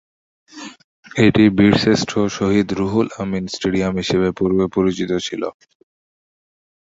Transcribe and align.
এটি 1.17 1.43
বীরশ্রেষ্ঠ 1.57 2.11
শহীদ 2.37 2.67
রুহুল 2.79 3.07
আমিন 3.21 3.43
স্টেডিয়াম 3.47 3.93
হিসেবে 4.01 4.29
পূর্বে 4.37 4.65
পরিচিত 4.75 5.11
ছিল। 5.27 5.43